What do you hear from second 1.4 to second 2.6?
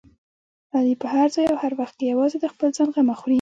او هر وخت کې یوازې د